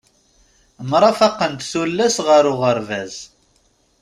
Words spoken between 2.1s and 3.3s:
ɣer uɣerbaz.